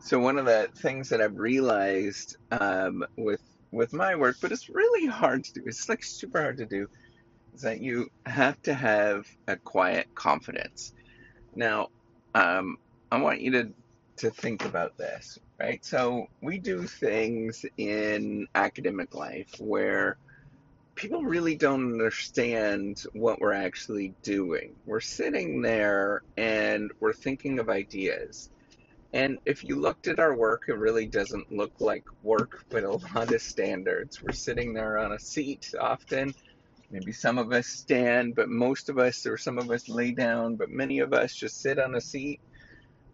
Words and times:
So 0.00 0.18
one 0.18 0.38
of 0.38 0.46
the 0.46 0.68
things 0.76 1.08
that 1.10 1.20
I've 1.20 1.38
realized 1.38 2.36
um, 2.50 3.04
with 3.16 3.42
with 3.70 3.92
my 3.92 4.14
work, 4.16 4.36
but 4.40 4.52
it's 4.52 4.68
really 4.68 5.06
hard 5.06 5.44
to 5.44 5.52
do. 5.52 5.62
It's 5.66 5.88
like 5.88 6.02
super 6.02 6.40
hard 6.40 6.58
to 6.58 6.66
do. 6.66 6.88
Is 7.54 7.62
that 7.62 7.80
you 7.80 8.08
have 8.24 8.60
to 8.62 8.74
have 8.74 9.26
a 9.46 9.56
quiet 9.56 10.06
confidence. 10.14 10.92
Now, 11.54 11.88
um, 12.34 12.78
I 13.10 13.20
want 13.20 13.40
you 13.40 13.50
to 13.52 13.70
to 14.18 14.30
think 14.30 14.64
about 14.64 14.96
this, 14.96 15.38
right? 15.60 15.84
So 15.84 16.26
we 16.42 16.58
do 16.58 16.84
things 16.84 17.64
in 17.76 18.46
academic 18.54 19.14
life 19.14 19.54
where 19.58 20.16
people 20.94 21.22
really 21.22 21.54
don't 21.54 21.92
understand 21.92 23.04
what 23.12 23.40
we're 23.40 23.52
actually 23.52 24.14
doing. 24.22 24.74
We're 24.86 25.00
sitting 25.00 25.62
there 25.62 26.22
and 26.36 26.90
we're 26.98 27.12
thinking 27.12 27.60
of 27.60 27.68
ideas 27.68 28.50
and 29.12 29.40
if 29.46 29.64
you 29.64 29.76
looked 29.80 30.08
at 30.08 30.20
our 30.20 30.36
work, 30.36 30.64
it 30.68 30.74
really 30.74 31.08
doesn't 31.08 31.52
look 31.52 31.80
like 31.80 32.04
work, 32.22 32.64
but 32.70 32.84
a 32.84 32.92
lot 32.92 33.32
of 33.32 33.42
standards. 33.42 34.22
We're 34.22 34.32
sitting 34.32 34.74
there 34.74 34.98
on 34.98 35.12
a 35.12 35.20
seat 35.20 35.74
often. 35.80 36.34
Maybe 36.90 37.12
some 37.12 37.38
of 37.38 37.52
us 37.52 37.68
stand, 37.68 38.34
but 38.36 38.48
most 38.50 38.88
of 38.90 38.98
us, 38.98 39.26
or 39.26 39.38
some 39.38 39.58
of 39.58 39.70
us 39.70 39.88
lay 39.88 40.12
down, 40.12 40.56
but 40.56 40.70
many 40.70 41.00
of 41.00 41.12
us 41.14 41.34
just 41.34 41.60
sit 41.60 41.78
on 41.78 41.94
a 41.96 42.00
seat. 42.02 42.40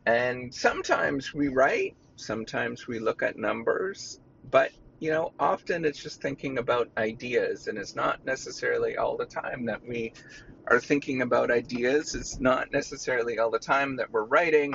And 0.06 0.54
sometimes 0.54 1.34
we 1.34 1.48
write, 1.48 1.96
sometimes 2.16 2.86
we 2.88 2.98
look 3.00 3.22
at 3.22 3.36
numbers, 3.38 4.20
but 4.44 4.72
you 5.00 5.10
know, 5.10 5.32
often 5.38 5.84
it's 5.84 6.02
just 6.02 6.22
thinking 6.22 6.58
about 6.58 6.90
ideas, 6.96 7.66
and 7.68 7.78
it's 7.78 7.96
not 7.96 8.24
necessarily 8.24 8.96
all 8.96 9.16
the 9.16 9.26
time 9.26 9.66
that 9.66 9.82
we 9.86 10.12
are 10.68 10.80
thinking 10.80 11.22
about 11.22 11.50
ideas. 11.50 12.14
It's 12.14 12.40
not 12.40 12.72
necessarily 12.72 13.38
all 13.38 13.50
the 13.50 13.58
time 13.60 13.96
that 13.96 14.10
we're 14.12 14.24
writing 14.26 14.74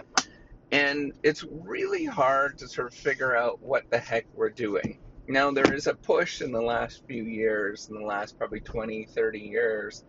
and 0.72 1.14
it's 1.24 1.44
really 1.52 2.06
hard 2.06 2.58
to 2.60 2.68
sort 2.68 2.88
of 2.88 2.94
figure 2.94 3.36
out 3.36 3.62
what 3.62 3.84
the 3.90 3.98
heck 3.98 4.26
we're 4.34 4.50
doing. 4.50 5.00
Now, 5.28 5.52
there 5.52 5.74
is 5.74 5.88
a 5.88 5.94
push 5.94 6.42
in 6.42 6.52
the 6.52 6.62
last 6.62 7.04
few 7.08 7.24
years, 7.24 7.88
in 7.90 7.96
the 7.96 8.06
last 8.06 8.38
probably 8.38 8.62
20, 8.62 9.06
30 9.06 9.40
years, 9.40 10.04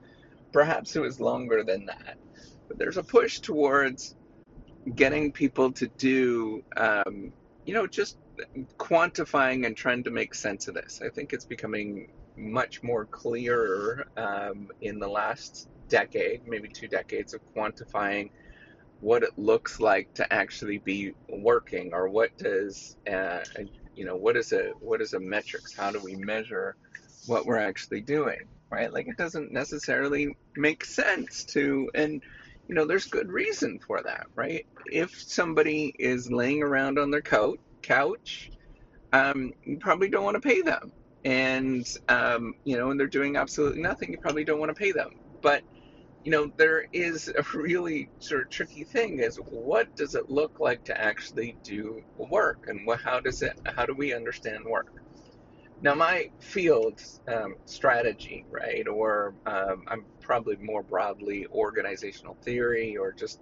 perhaps 0.52 0.96
it 0.96 1.00
was 1.00 1.20
longer 1.20 1.62
than 1.62 1.86
that, 1.86 2.16
but 2.68 2.78
there's 2.78 2.96
a 2.96 3.02
push 3.02 3.40
towards 3.40 4.16
getting 4.94 5.32
people 5.32 5.72
to 5.72 5.88
do, 5.98 6.62
um, 6.76 7.32
you 7.66 7.74
know, 7.74 7.86
just 7.86 8.18
quantifying 8.78 9.66
and 9.66 9.76
trying 9.76 10.02
to 10.04 10.10
make 10.10 10.34
sense 10.34 10.68
of 10.68 10.74
this. 10.74 11.00
I 11.04 11.10
think 11.10 11.32
it's 11.32 11.44
becoming 11.44 12.08
much 12.36 12.82
more 12.82 13.04
clearer 13.06 14.06
um, 14.16 14.68
in 14.80 14.98
the 14.98 15.08
last 15.08 15.68
decade, 15.88 16.46
maybe 16.46 16.68
two 16.68 16.88
decades, 16.88 17.34
of 17.34 17.40
quantifying 17.54 18.30
what 19.00 19.22
it 19.22 19.30
looks 19.38 19.80
like 19.80 20.08
to 20.14 20.32
actually 20.32 20.78
be 20.78 21.12
working 21.28 21.90
or 21.94 22.08
what 22.08 22.30
does 22.38 22.96
uh, 23.10 23.40
you 23.94 24.04
know 24.06 24.16
what 24.16 24.36
is 24.36 24.52
a 24.52 24.70
what 24.80 25.00
is 25.02 25.14
a 25.14 25.20
metrics 25.20 25.74
how 25.76 25.90
do 25.90 26.00
we 26.00 26.16
measure 26.16 26.76
what 27.26 27.46
we're 27.46 27.58
actually 27.58 28.02
doing 28.02 28.38
right? 28.70 28.92
Like 28.92 29.08
it 29.08 29.16
doesn't 29.16 29.52
necessarily 29.52 30.28
make 30.56 30.84
sense 30.84 31.44
to 31.46 31.90
and 31.94 32.22
you 32.68 32.74
know 32.74 32.86
there's 32.86 33.06
good 33.06 33.30
reason 33.30 33.78
for 33.86 34.02
that 34.04 34.26
right? 34.36 34.64
If 34.86 35.10
somebody 35.26 35.94
is 35.98 36.30
laying 36.30 36.62
around 36.62 36.98
on 36.98 37.10
their 37.10 37.22
couch 37.22 37.58
couch 37.82 38.50
um, 39.12 39.52
you 39.64 39.78
probably 39.80 40.10
don't 40.10 40.24
want 40.24 40.36
to 40.42 40.48
pay 40.48 40.62
them. 40.62 40.92
And 41.24 41.86
um, 42.08 42.54
you 42.64 42.78
know 42.78 42.90
and 42.90 43.00
they're 43.00 43.08
doing 43.08 43.36
absolutely 43.36 43.82
nothing 43.82 44.12
you 44.12 44.18
probably 44.18 44.44
don't 44.44 44.60
want 44.60 44.70
to 44.70 44.80
pay 44.80 44.92
them. 44.92 45.10
But 45.42 45.62
you 46.24 46.30
know, 46.30 46.52
there 46.56 46.86
is 46.92 47.28
a 47.28 47.42
really 47.56 48.10
sort 48.18 48.42
of 48.42 48.50
tricky 48.50 48.84
thing 48.84 49.20
is 49.20 49.36
what 49.36 49.94
does 49.96 50.14
it 50.14 50.28
look 50.28 50.60
like 50.60 50.84
to 50.84 51.00
actually 51.00 51.56
do 51.62 52.02
work 52.18 52.66
and 52.68 52.86
what, 52.86 53.00
how 53.00 53.20
does 53.20 53.42
it, 53.42 53.58
how 53.64 53.86
do 53.86 53.94
we 53.94 54.12
understand 54.12 54.64
work? 54.64 54.92
Now, 55.82 55.94
my 55.94 56.30
field 56.40 57.00
um, 57.26 57.54
strategy, 57.64 58.44
right, 58.50 58.86
or 58.86 59.34
um, 59.46 59.84
I'm 59.88 60.04
probably 60.20 60.56
more 60.56 60.82
broadly 60.82 61.46
organizational 61.46 62.36
theory 62.42 62.98
or 62.98 63.12
just, 63.12 63.40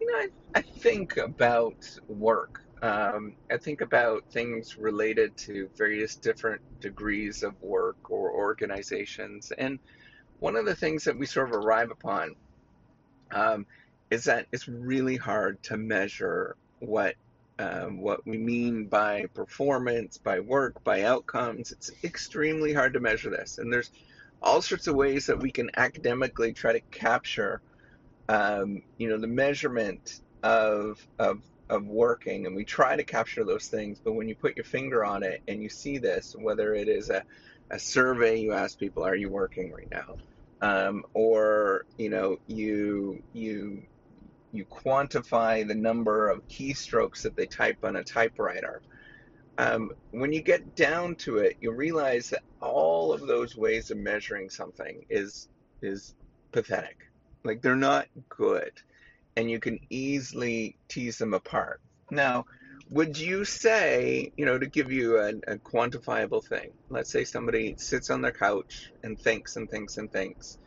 you 0.00 0.06
know, 0.06 0.18
I, 0.18 0.28
I 0.54 0.62
think 0.62 1.18
about 1.18 1.76
work. 2.08 2.62
Um, 2.80 3.34
I 3.50 3.58
think 3.58 3.82
about 3.82 4.24
things 4.30 4.78
related 4.78 5.36
to 5.38 5.68
various 5.76 6.16
different 6.16 6.62
degrees 6.80 7.42
of 7.42 7.60
work 7.60 8.10
or 8.10 8.32
organizations. 8.32 9.52
And 9.58 9.78
one 10.40 10.56
of 10.56 10.64
the 10.64 10.74
things 10.74 11.04
that 11.04 11.18
we 11.18 11.26
sort 11.26 11.48
of 11.48 11.54
arrive 11.54 11.90
upon 11.90 12.34
um, 13.30 13.66
is 14.10 14.24
that 14.24 14.46
it's 14.52 14.68
really 14.68 15.16
hard 15.16 15.62
to 15.64 15.76
measure 15.76 16.56
what 16.80 17.14
um, 17.60 18.00
what 18.00 18.24
we 18.24 18.38
mean 18.38 18.86
by 18.86 19.26
performance, 19.34 20.16
by 20.16 20.38
work, 20.38 20.84
by 20.84 21.02
outcomes. 21.02 21.72
It's 21.72 21.90
extremely 22.04 22.72
hard 22.72 22.92
to 22.92 23.00
measure 23.00 23.30
this, 23.30 23.58
and 23.58 23.72
there's 23.72 23.90
all 24.40 24.62
sorts 24.62 24.86
of 24.86 24.94
ways 24.94 25.26
that 25.26 25.40
we 25.40 25.50
can 25.50 25.70
academically 25.76 26.52
try 26.52 26.72
to 26.74 26.80
capture, 26.92 27.60
um, 28.28 28.82
you 28.96 29.08
know, 29.08 29.18
the 29.18 29.26
measurement 29.26 30.20
of 30.42 31.04
of 31.18 31.42
of 31.68 31.84
working, 31.84 32.46
and 32.46 32.54
we 32.54 32.64
try 32.64 32.94
to 32.94 33.04
capture 33.04 33.44
those 33.44 33.66
things. 33.66 34.00
But 34.02 34.12
when 34.12 34.28
you 34.28 34.36
put 34.36 34.56
your 34.56 34.64
finger 34.64 35.04
on 35.04 35.24
it 35.24 35.42
and 35.48 35.60
you 35.60 35.68
see 35.68 35.98
this, 35.98 36.36
whether 36.38 36.74
it 36.74 36.88
is 36.88 37.10
a 37.10 37.24
a 37.70 37.78
survey 37.78 38.40
you 38.40 38.52
ask 38.52 38.78
people 38.78 39.04
are 39.04 39.14
you 39.14 39.28
working 39.28 39.72
right 39.72 39.90
now 39.90 40.16
um, 40.60 41.02
or 41.14 41.84
you 41.98 42.10
know 42.10 42.36
you 42.46 43.20
you 43.32 43.82
you 44.52 44.64
quantify 44.66 45.66
the 45.66 45.74
number 45.74 46.28
of 46.28 46.40
keystrokes 46.48 47.22
that 47.22 47.36
they 47.36 47.46
type 47.46 47.76
on 47.82 47.96
a 47.96 48.04
typewriter. 48.04 48.82
Um, 49.58 49.90
when 50.12 50.32
you 50.32 50.42
get 50.42 50.74
down 50.76 51.16
to 51.16 51.38
it 51.38 51.56
you 51.60 51.72
realize 51.72 52.28
that 52.30 52.42
all 52.60 53.12
of 53.12 53.26
those 53.26 53.56
ways 53.56 53.90
of 53.90 53.98
measuring 53.98 54.50
something 54.50 55.02
is 55.10 55.48
is 55.82 56.14
pathetic. 56.52 56.96
Like 57.44 57.62
they're 57.62 57.76
not 57.76 58.06
good. 58.36 58.72
And 59.36 59.50
you 59.50 59.60
can 59.60 59.78
easily 59.90 60.76
tease 60.88 61.18
them 61.18 61.34
apart. 61.34 61.80
Now 62.10 62.44
would 62.90 63.18
you 63.18 63.44
say, 63.44 64.32
you 64.36 64.46
know, 64.46 64.58
to 64.58 64.66
give 64.66 64.90
you 64.90 65.18
a, 65.18 65.28
a, 65.46 65.56
quantifiable 65.58 66.44
thing, 66.44 66.70
let's 66.88 67.10
say 67.10 67.24
somebody 67.24 67.74
sits 67.76 68.10
on 68.10 68.22
their 68.22 68.32
couch 68.32 68.92
and 69.02 69.18
thinks 69.18 69.56
and 69.56 69.70
thinks 69.70 69.98
and 69.98 70.10
thinks, 70.10 70.58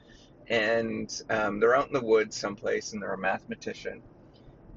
and 0.47 1.21
um, 1.29 1.59
they're 1.59 1.75
out 1.75 1.87
in 1.87 1.93
the 1.93 2.01
woods 2.01 2.37
someplace 2.37 2.93
and 2.93 3.01
they're 3.01 3.13
a 3.13 3.17
mathematician. 3.17 4.01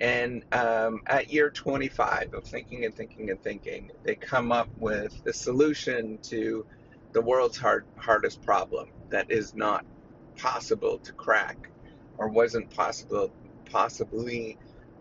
And 0.00 0.44
um, 0.52 1.02
at 1.06 1.32
year 1.32 1.50
25 1.50 2.34
of 2.34 2.44
thinking 2.44 2.84
and 2.84 2.94
thinking 2.94 3.30
and 3.30 3.40
thinking, 3.42 3.90
they 4.02 4.14
come 4.14 4.50
up 4.50 4.68
with 4.78 5.22
the 5.24 5.32
solution 5.32 6.18
to 6.24 6.66
the 7.12 7.20
world's 7.20 7.58
hard, 7.58 7.84
hardest 7.96 8.42
problem 8.42 8.88
that 9.10 9.30
is 9.30 9.54
not 9.54 9.84
possible 10.36 10.98
to 10.98 11.12
crack 11.12 11.70
or 12.18 12.28
wasn't 12.28 12.70
possible 12.70 13.30
possibly 13.70 14.56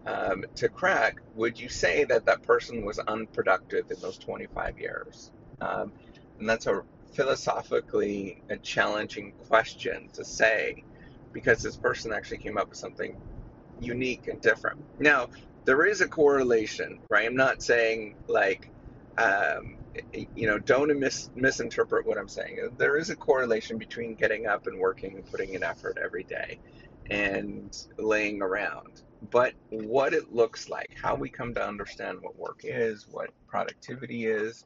um, 0.06 0.46
to 0.56 0.69
crack, 0.69 1.18
would 1.36 1.59
you 1.59 1.69
say 1.69 2.06
that 2.06 2.25
that 2.25 2.44
person 2.44 2.86
was 2.86 3.00
unproductive 3.08 3.91
in 3.91 4.00
those 4.02 4.19
25 4.19 4.80
years? 4.80 5.31
Um, 5.62 5.94
and 6.40 6.50
that's 6.50 6.68
a 6.68 6.84
philosophically 7.14 8.44
a 8.50 8.58
challenging 8.58 9.34
question 9.47 10.09
to 10.13 10.25
say 10.25 10.86
because 11.34 11.62
this 11.62 11.78
person 11.78 12.13
actually 12.13 12.40
came 12.40 12.58
up 12.58 12.69
with 12.69 12.80
something 12.80 13.18
unique 13.80 14.28
and 14.28 14.42
different. 14.42 14.80
Now, 15.00 15.30
there 15.66 15.86
is 15.86 16.02
a 16.02 16.09
correlation, 16.09 17.00
right? 17.09 17.28
I'm 17.28 17.36
not 17.38 17.63
saying 17.63 18.16
like, 18.28 18.72
um, 19.18 19.78
you 20.36 20.47
know, 20.47 20.59
don't 20.59 20.97
mis- 21.00 21.31
misinterpret 21.36 22.08
what 22.08 22.19
I'm 22.19 22.30
saying. 22.30 22.72
There 22.78 22.97
is 22.97 23.12
a 23.12 23.18
correlation 23.18 23.78
between 23.80 24.16
getting 24.16 24.47
up 24.47 24.68
and 24.68 24.80
working 24.80 25.16
and 25.18 25.25
putting 25.25 25.56
in 25.56 25.63
effort 25.63 26.00
every 26.03 26.25
day 26.25 26.59
and 27.12 27.75
laying 28.00 28.42
around 28.44 29.03
but 29.31 29.53
what 29.69 30.13
it 30.13 30.34
looks 30.34 30.69
like, 30.69 30.91
how 31.01 31.16
we 31.16 31.29
come 31.29 31.53
to 31.53 31.65
understand 31.65 32.19
what 32.21 32.38
work 32.38 32.62
is, 32.63 33.07
what 33.09 33.30
productivity 33.48 34.25
is, 34.25 34.65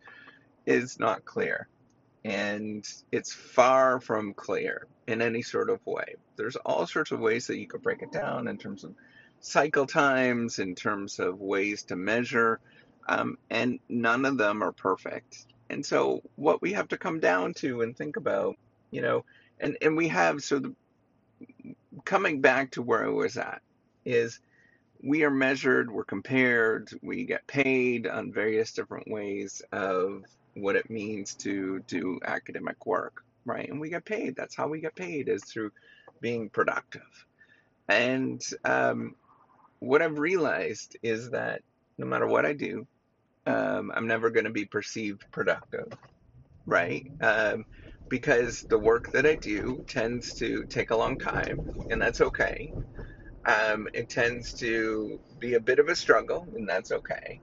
is 0.66 1.00
not 1.00 1.26
clear. 1.26 1.68
And 2.26 2.86
it's 3.12 3.34
far 3.34 4.00
from 4.00 4.34
clear 4.34 4.88
in 5.08 5.22
any 5.22 5.42
sort 5.42 5.70
of 5.70 5.86
way. 5.86 6.16
There's 6.36 6.56
all 6.58 6.86
sorts 6.88 7.12
of 7.12 7.20
ways 7.20 7.48
that 7.48 7.58
you 7.58 7.68
could 7.68 7.82
break 7.82 8.02
it 8.02 8.12
down 8.12 8.48
in 8.48 8.58
terms 8.58 8.84
of 8.84 8.94
cycle 9.40 9.86
times, 9.86 10.60
in 10.60 10.76
terms 10.76 11.20
of 11.20 11.40
ways 11.40 11.84
to 11.84 11.96
measure, 11.96 12.60
um, 13.08 13.38
and 13.50 13.80
none 13.88 14.26
of 14.26 14.38
them 14.38 14.62
are 14.64 14.74
perfect. 14.74 15.46
And 15.70 15.86
so, 15.86 16.22
what 16.36 16.62
we 16.62 16.74
have 16.74 16.90
to 16.90 16.98
come 16.98 17.20
down 17.20 17.54
to 17.56 17.82
and 17.82 17.96
think 17.96 18.18
about, 18.18 18.58
you 18.92 19.02
know, 19.02 19.26
and, 19.60 19.78
and 19.82 19.96
we 19.96 20.08
have, 20.10 20.44
so 20.44 20.60
the, 20.60 20.76
coming 22.04 22.42
back 22.42 22.72
to 22.72 22.82
where 22.82 23.06
I 23.06 23.10
was 23.10 23.38
at, 23.38 23.62
is 24.08 24.40
we 25.04 25.24
are 25.24 25.32
measured, 25.32 25.92
we're 25.92 26.06
compared, 26.06 26.90
we 27.04 27.26
get 27.26 27.48
paid 27.48 28.08
on 28.08 28.34
various 28.34 28.74
different 28.74 29.10
ways 29.10 29.62
of 29.72 30.24
what 30.56 30.76
it 30.76 30.90
means 30.90 31.36
to 31.36 31.82
do 31.88 32.20
academic 32.26 32.86
work, 32.86 33.14
right? 33.46 33.70
And 33.70 33.80
we 33.80 33.90
get 33.90 34.06
paid. 34.06 34.36
That's 34.36 34.56
how 34.56 34.68
we 34.68 34.82
get 34.82 34.96
paid 34.96 35.30
is 35.30 35.44
through 35.46 35.72
being 36.22 36.50
productive. 36.50 37.02
And 37.90 38.42
um, 38.66 39.16
what 39.80 40.02
I've 40.02 40.20
realized 40.20 40.98
is 41.04 41.32
that 41.32 41.62
no 41.98 42.08
matter 42.08 42.28
what 42.28 42.46
I 42.46 42.54
do, 42.54 42.88
um, 43.46 43.92
I'm 43.96 44.08
never 44.08 44.30
going 44.32 44.46
to 44.46 44.52
be 44.52 44.66
perceived 44.66 45.24
productive, 45.32 45.88
right? 46.66 47.06
Um, 47.22 47.66
because 48.10 48.66
the 48.70 48.80
work 48.80 49.10
that 49.14 49.26
I 49.26 49.36
do 49.36 49.84
tends 49.88 50.36
to 50.36 50.66
take 50.70 50.92
a 50.92 50.98
long 50.98 51.18
time, 51.18 51.66
and 51.90 52.02
that's 52.02 52.22
okay. 52.22 52.74
Um, 53.48 53.90
it 53.96 54.10
tends 54.10 54.54
to 54.56 55.20
be 55.40 55.56
a 55.56 55.62
bit 55.62 55.80
of 55.80 55.90
a 55.90 55.98
struggle, 55.98 56.48
and 56.56 56.70
that's 56.70 56.92
okay. 56.92 57.42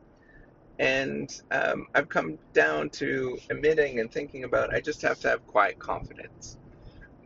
And 0.79 1.31
um, 1.53 1.87
I've 1.95 2.09
come 2.09 2.39
down 2.55 2.91
to 2.93 3.39
admitting 3.51 4.01
and 4.01 4.12
thinking 4.12 4.45
about 4.45 4.75
I 4.75 4.81
just 4.81 5.03
have 5.03 5.21
to 5.21 5.31
have 5.31 5.47
quiet 5.47 5.79
confidence. 5.81 6.59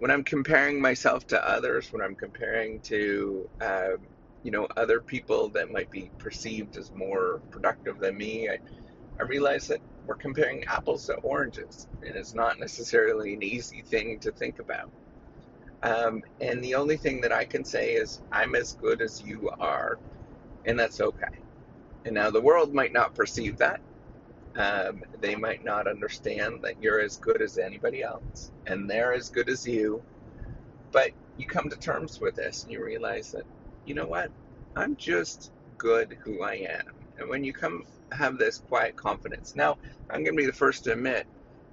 When 0.00 0.10
I'm 0.10 0.24
comparing 0.24 0.80
myself 0.80 1.26
to 1.28 1.48
others, 1.48 1.88
when 1.92 2.02
I'm 2.02 2.16
comparing 2.16 2.80
to 2.84 3.46
um, 3.60 3.98
you 4.42 4.52
know 4.52 4.68
other 4.76 5.02
people 5.02 5.50
that 5.52 5.70
might 5.70 5.90
be 5.90 6.12
perceived 6.18 6.76
as 6.78 6.90
more 6.94 7.42
productive 7.50 7.98
than 8.00 8.16
me, 8.18 8.48
I, 8.50 8.58
I 9.20 9.24
realize 9.24 9.66
that 9.68 9.80
we're 10.06 10.16
comparing 10.16 10.64
apples 10.68 11.06
to 11.06 11.14
oranges, 11.16 11.88
and 12.02 12.16
it's 12.16 12.34
not 12.34 12.58
necessarily 12.60 13.34
an 13.34 13.42
easy 13.44 13.82
thing 13.90 14.18
to 14.22 14.32
think 14.32 14.58
about. 14.60 14.92
Um, 15.82 16.22
and 16.40 16.62
the 16.62 16.74
only 16.74 16.96
thing 16.96 17.20
that 17.22 17.32
I 17.32 17.44
can 17.44 17.64
say 17.64 17.92
is, 17.94 18.22
I'm 18.32 18.54
as 18.54 18.74
good 18.74 19.00
as 19.02 19.22
you 19.22 19.50
are, 19.60 19.98
and 20.66 20.78
that's 20.78 21.00
okay. 21.00 21.26
And 22.04 22.14
now 22.14 22.30
the 22.30 22.40
world 22.40 22.74
might 22.74 22.92
not 22.92 23.14
perceive 23.14 23.58
that. 23.58 23.80
Um, 24.56 25.02
they 25.20 25.36
might 25.36 25.64
not 25.64 25.86
understand 25.86 26.62
that 26.62 26.82
you're 26.82 27.00
as 27.00 27.16
good 27.16 27.42
as 27.42 27.58
anybody 27.58 28.02
else, 28.02 28.52
and 28.66 28.90
they're 28.90 29.12
as 29.12 29.30
good 29.30 29.48
as 29.48 29.66
you. 29.66 30.02
But 30.92 31.12
you 31.36 31.46
come 31.46 31.70
to 31.70 31.76
terms 31.78 32.20
with 32.20 32.34
this, 32.36 32.64
and 32.64 32.72
you 32.72 32.84
realize 32.84 33.32
that, 33.32 33.44
you 33.84 33.94
know 33.94 34.06
what? 34.06 34.30
I'm 34.76 34.96
just 34.96 35.52
good 35.78 36.18
who 36.24 36.42
I 36.42 36.54
am. 36.54 36.94
And 37.18 37.28
when 37.28 37.44
you 37.44 37.52
come 37.52 37.84
have 38.12 38.38
this 38.38 38.58
quiet 38.58 38.96
confidence, 38.96 39.54
now 39.56 39.78
I'm 40.10 40.24
going 40.24 40.36
to 40.36 40.42
be 40.42 40.46
the 40.46 40.52
first 40.52 40.84
to 40.84 40.92
admit 40.92 41.26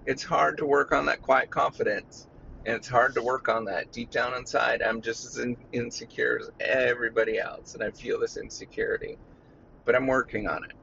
it's 0.06 0.24
hard 0.24 0.58
to 0.58 0.66
work 0.66 0.92
on 0.92 1.06
that 1.08 1.22
quiet 1.22 1.50
confidence 1.50 2.28
and 2.66 2.76
it's 2.76 2.88
hard 2.90 3.16
to 3.16 3.24
work 3.24 3.50
on 3.50 3.66
that. 3.66 3.92
Deep 3.92 4.12
down 4.12 4.36
inside 4.36 4.82
i'm 4.84 5.02
just 5.02 5.26
as 5.26 5.38
in, 5.40 5.58
insecure 5.74 6.40
as 6.42 6.50
everybody 6.62 7.40
else 7.40 7.76
and 7.76 7.84
i 7.84 7.92
feel 7.92 8.20
this 8.20 8.38
insecurity. 8.38 9.20
But 9.86 9.96
i'm 9.96 10.08
working 10.08 10.48
on 10.48 10.64
it. 10.66 10.74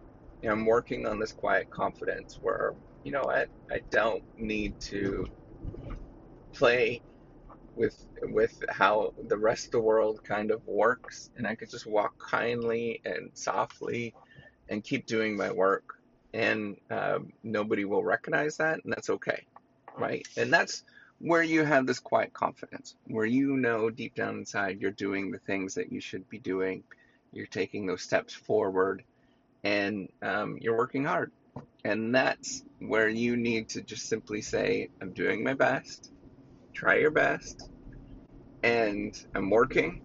You 0.42 0.48
know, 0.48 0.54
i'm 0.54 0.66
working 0.66 1.06
on 1.06 1.20
this 1.20 1.32
quiet 1.32 1.70
confidence 1.70 2.38
where 2.40 2.74
you 3.04 3.12
know 3.12 3.22
what? 3.24 3.48
I 3.70 3.80
don't 3.90 4.24
need 4.38 4.78
to 4.82 5.26
play 6.54 7.02
with 7.76 8.06
with 8.22 8.62
how 8.70 9.14
the 9.28 9.38
rest 9.38 9.66
of 9.66 9.72
the 9.72 9.80
world 9.80 10.22
kind 10.24 10.50
of 10.52 10.66
works 10.66 11.30
and 11.36 11.46
i 11.46 11.54
could 11.54 11.70
just 11.70 11.86
walk 11.86 12.18
kindly 12.18 13.00
and 13.04 13.30
softly 13.34 14.14
and 14.70 14.84
keep 14.84 15.06
doing 15.06 15.36
my 15.36 15.52
work. 15.52 15.84
And 16.34 16.76
um, 16.90 17.32
nobody 17.44 17.84
will 17.86 18.04
recognize 18.04 18.56
that 18.58 18.80
and 18.84 18.92
that's 18.92 19.10
okay 19.10 19.40
right? 19.98 20.26
And 20.36 20.52
that's 20.52 20.84
where 21.22 21.42
you 21.42 21.64
have 21.64 21.86
this 21.86 22.00
quiet 22.00 22.32
confidence, 22.32 22.96
where 23.06 23.24
you 23.24 23.56
know 23.56 23.90
deep 23.90 24.14
down 24.16 24.38
inside 24.38 24.80
you're 24.80 24.90
doing 24.90 25.30
the 25.30 25.38
things 25.38 25.74
that 25.74 25.92
you 25.92 26.00
should 26.00 26.28
be 26.28 26.38
doing, 26.38 26.82
you're 27.32 27.46
taking 27.46 27.86
those 27.86 28.02
steps 28.02 28.34
forward, 28.34 29.04
and 29.62 30.08
um, 30.20 30.58
you're 30.60 30.76
working 30.76 31.04
hard. 31.04 31.30
And 31.84 32.12
that's 32.12 32.64
where 32.80 33.08
you 33.08 33.36
need 33.36 33.68
to 33.70 33.82
just 33.82 34.08
simply 34.08 34.42
say, 34.42 34.88
I'm 35.00 35.12
doing 35.12 35.44
my 35.44 35.54
best, 35.54 36.10
try 36.74 36.96
your 36.96 37.12
best, 37.12 37.70
and 38.64 39.14
I'm 39.34 39.48
working. 39.48 40.02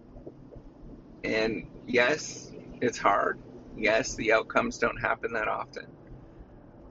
And 1.24 1.66
yes, 1.88 2.52
it's 2.80 2.98
hard. 2.98 3.40
Yes, 3.76 4.14
the 4.14 4.32
outcomes 4.34 4.78
don't 4.78 5.00
happen 5.00 5.32
that 5.32 5.48
often. 5.48 5.86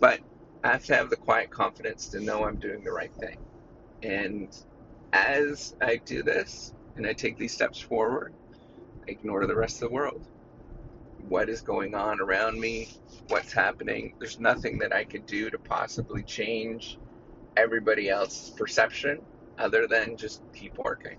But 0.02 0.20
I 0.66 0.74
have 0.74 0.86
to 0.86 0.96
have 0.96 1.10
the 1.10 1.16
quiet 1.16 1.50
confidence 1.50 2.10
to 2.10 2.20
know 2.20 2.44
I'm 2.44 2.58
doing 2.58 2.84
the 2.84 2.92
right 2.92 3.14
thing. 3.14 3.38
And 4.04 4.56
as 5.14 5.76
I 5.82 5.98
do 5.98 6.24
this 6.24 6.74
and 6.96 7.06
I 7.08 7.14
take 7.14 7.38
these 7.38 7.54
steps 7.54 7.80
forward, 7.80 8.34
I 9.08 9.12
ignore 9.12 9.46
the 9.48 9.56
rest 9.56 9.82
of 9.82 9.90
the 9.90 9.96
world. 9.96 10.26
What 11.28 11.50
is 11.50 11.62
going 11.62 11.96
on 11.96 12.22
around 12.22 12.60
me? 12.60 12.90
What's 13.30 13.52
happening? 13.52 14.14
There's 14.20 14.40
nothing 14.40 14.80
that 14.80 14.94
I 14.94 15.04
could 15.04 15.26
do 15.26 15.50
to 15.50 15.58
possibly 15.58 16.24
change 16.24 16.98
everybody 17.58 18.10
else's 18.10 18.52
perception 18.52 19.22
other 19.58 19.88
than 19.88 20.16
just 20.18 20.42
keep 20.54 20.78
working 20.78 21.18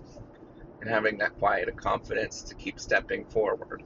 and 0.81 0.89
having 0.89 1.17
that 1.17 1.37
quiet 1.39 1.75
confidence 1.77 2.41
to 2.43 2.55
keep 2.55 2.79
stepping 2.79 3.25
forward. 3.25 3.83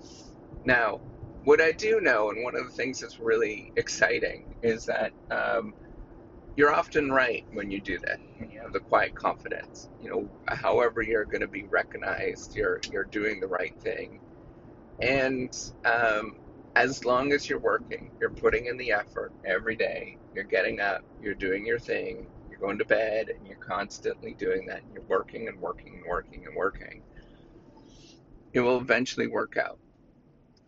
Now, 0.66 1.02
what 1.44 1.60
I 1.60 1.72
do 1.72 2.00
know, 2.00 2.30
and 2.30 2.44
one 2.44 2.56
of 2.56 2.66
the 2.66 2.72
things 2.72 3.00
that's 3.00 3.20
really 3.20 3.74
exciting, 3.76 4.56
is 4.62 4.86
that 4.86 5.12
um, 5.32 5.74
you're 6.56 6.74
often 6.74 7.12
right 7.12 7.46
when 7.54 7.72
you 7.72 7.82
do 7.82 7.98
that. 8.00 8.20
You 8.40 8.60
have 8.62 8.74
the 8.74 8.80
quiet 8.80 9.16
confidence, 9.16 9.90
you 10.02 10.10
know, 10.10 10.30
however 10.48 11.02
you're 11.02 11.26
going 11.26 11.42
to 11.42 11.48
be 11.48 11.64
recognized, 11.64 12.56
you're 12.56 12.80
you're 12.92 13.06
doing 13.06 13.40
the 13.40 13.48
right 13.48 13.74
thing, 13.82 14.20
and 15.00 15.56
um, 15.86 16.38
as 16.76 17.06
long 17.06 17.32
as 17.34 17.50
you're 17.50 17.60
working, 17.60 18.12
you're 18.20 18.32
putting 18.32 18.66
in 18.66 18.78
the 18.78 18.92
effort 18.92 19.32
every 19.46 19.76
day. 19.76 20.18
You're 20.34 20.44
getting 20.44 20.80
up, 20.80 21.02
you're 21.22 21.36
doing 21.36 21.66
your 21.66 21.80
thing, 21.80 22.28
you're 22.50 22.60
going 22.60 22.80
to 22.80 22.86
bed, 22.86 23.30
and 23.30 23.48
you're 23.48 23.58
constantly 23.58 24.34
doing 24.34 24.68
that. 24.68 24.82
You're 24.92 25.04
working 25.04 25.48
and 25.48 25.60
working 25.60 25.96
and 25.96 26.06
working 26.08 26.46
and 26.46 26.56
working. 26.56 27.04
It 28.54 28.62
will 28.62 28.78
eventually 28.78 29.28
work 29.28 29.58
out. 29.58 29.80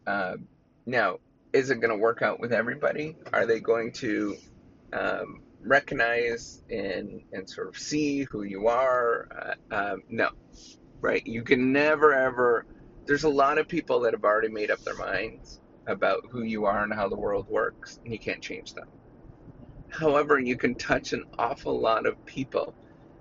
Um, 0.08 0.48
now, 0.86 1.18
is 1.54 1.70
it 1.70 1.80
going 1.80 1.92
to 1.92 1.98
work 1.98 2.22
out 2.22 2.40
with 2.40 2.54
everybody? 2.54 3.16
Are 3.34 3.46
they 3.46 3.60
going 3.60 3.92
to 3.94 4.36
um, 4.94 5.45
recognize 5.66 6.62
and 6.70 7.22
and 7.34 7.50
sort 7.50 7.68
of 7.68 7.78
see 7.78 8.24
who 8.32 8.44
you 8.44 8.68
are. 8.68 9.28
Uh, 9.72 9.76
um, 9.76 10.04
no, 10.10 10.30
right? 11.02 11.24
You 11.26 11.44
can 11.44 11.72
never 11.74 12.14
ever. 12.14 12.66
There's 13.08 13.24
a 13.24 13.30
lot 13.30 13.58
of 13.58 13.68
people 13.68 14.02
that 14.02 14.14
have 14.14 14.24
already 14.24 14.50
made 14.50 14.72
up 14.72 14.82
their 14.84 14.96
minds 14.96 15.62
about 15.88 16.24
who 16.32 16.44
you 16.44 16.66
are 16.66 16.84
and 16.84 16.94
how 16.94 17.10
the 17.10 17.18
world 17.18 17.48
works, 17.50 18.00
and 18.04 18.14
you 18.14 18.20
can't 18.20 18.42
change 18.42 18.74
them. 18.74 18.88
However, 19.90 20.40
you 20.40 20.58
can 20.58 20.76
touch 20.76 21.14
an 21.14 21.24
awful 21.38 21.80
lot 21.80 22.06
of 22.06 22.26
people 22.26 22.76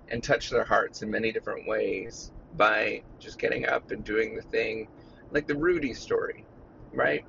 and 0.09 0.23
touch 0.23 0.49
their 0.49 0.65
hearts 0.65 1.01
in 1.01 1.11
many 1.11 1.31
different 1.31 1.67
ways 1.67 2.31
by 2.53 3.03
just 3.19 3.39
getting 3.39 3.67
up 3.67 3.91
and 3.91 4.03
doing 4.03 4.35
the 4.35 4.41
thing, 4.43 4.87
like 5.31 5.47
the 5.47 5.55
Rudy 5.57 5.93
story, 5.93 6.45
right? 6.93 7.23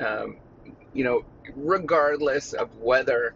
Um, 0.00 0.38
you 0.92 1.04
know, 1.04 1.22
regardless 1.56 2.52
of 2.52 2.74
whether 2.76 3.34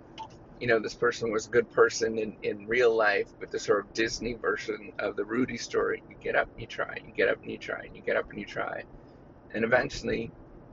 you 0.64 0.68
know, 0.68 0.80
this 0.80 0.94
person 0.94 1.30
was 1.30 1.46
a 1.46 1.50
good 1.50 1.70
person 1.72 2.16
in, 2.18 2.38
in 2.42 2.66
real 2.66 2.96
life, 2.96 3.28
but 3.38 3.50
the 3.50 3.58
sort 3.58 3.80
of 3.80 3.92
Disney 3.92 4.32
version 4.32 4.94
of 4.98 5.14
the 5.14 5.26
Rudy 5.26 5.58
story. 5.58 6.02
You 6.08 6.16
get 6.22 6.36
up 6.36 6.48
and 6.52 6.58
you 6.62 6.66
try, 6.66 6.96
you 7.04 7.12
get 7.12 7.28
up 7.28 7.42
and 7.42 7.50
you 7.50 7.58
try, 7.58 7.82
and 7.84 7.94
you 7.94 8.00
get 8.00 8.16
up 8.16 8.30
and 8.30 8.40
you 8.40 8.46
try. 8.46 8.82
And 9.52 9.62
eventually, 9.62 10.32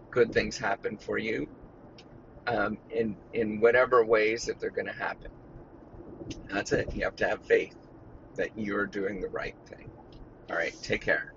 good 0.10 0.32
things 0.32 0.58
happen 0.58 0.98
for 0.98 1.18
you 1.18 1.46
um, 2.48 2.78
in, 2.90 3.18
in 3.34 3.60
whatever 3.60 4.06
ways 4.06 4.46
that 4.46 4.62
they're 4.62 4.72
going 4.72 4.88
to 4.88 4.94
happen. 4.94 5.32
That's 6.50 6.72
it. 6.72 6.96
You 6.96 7.04
have 7.04 7.18
to 7.18 7.28
have 7.28 7.44
faith 7.44 7.76
that 8.38 8.52
you're 8.56 8.88
doing 8.88 9.20
the 9.20 9.28
right 9.30 9.58
thing. 9.68 9.92
All 10.50 10.56
right, 10.56 10.74
take 10.84 11.02
care 11.02 11.34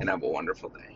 and 0.00 0.10
have 0.10 0.24
a 0.24 0.28
wonderful 0.28 0.70
day. 0.70 0.91